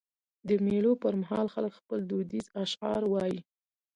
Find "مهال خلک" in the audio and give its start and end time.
1.21-1.73